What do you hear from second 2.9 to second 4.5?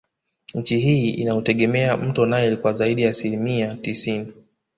ya asilimia tisini